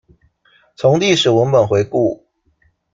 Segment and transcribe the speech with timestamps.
[0.77, 2.23] 從歷史文本回顧